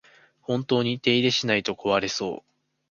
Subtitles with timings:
[0.41, 2.41] 本当に手入れしないと壊れそう